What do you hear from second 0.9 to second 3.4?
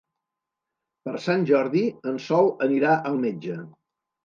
Per Sant Jordi en Sol anirà al